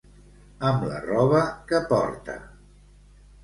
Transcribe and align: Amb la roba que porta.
Amb 0.69 0.85
la 0.87 0.95
roba 1.03 1.43
que 1.69 1.85
porta. 1.95 2.41